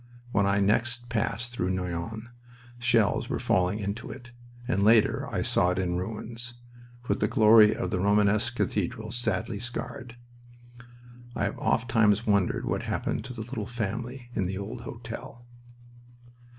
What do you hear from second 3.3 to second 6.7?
falling into it, and later I saw it in ruins,